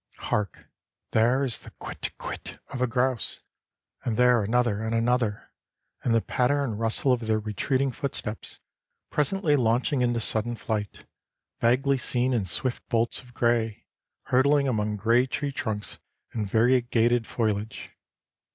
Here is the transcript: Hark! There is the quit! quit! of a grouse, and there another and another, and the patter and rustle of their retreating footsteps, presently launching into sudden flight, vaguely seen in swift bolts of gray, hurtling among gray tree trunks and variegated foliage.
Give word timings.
Hark! 0.17 0.67
There 1.11 1.43
is 1.43 1.59
the 1.59 1.69
quit! 1.77 2.11
quit! 2.17 2.57
of 2.69 2.81
a 2.81 2.87
grouse, 2.87 3.41
and 4.03 4.17
there 4.17 4.43
another 4.43 4.81
and 4.81 4.95
another, 4.95 5.51
and 6.03 6.15
the 6.15 6.23
patter 6.23 6.63
and 6.63 6.79
rustle 6.79 7.11
of 7.13 7.27
their 7.27 7.37
retreating 7.39 7.91
footsteps, 7.91 8.61
presently 9.11 9.55
launching 9.55 10.01
into 10.01 10.19
sudden 10.19 10.55
flight, 10.55 11.05
vaguely 11.59 11.99
seen 11.99 12.33
in 12.33 12.45
swift 12.45 12.81
bolts 12.89 13.19
of 13.21 13.35
gray, 13.35 13.85
hurtling 14.23 14.67
among 14.67 14.95
gray 14.95 15.27
tree 15.27 15.51
trunks 15.51 15.99
and 16.33 16.49
variegated 16.49 17.27
foliage. 17.27 17.91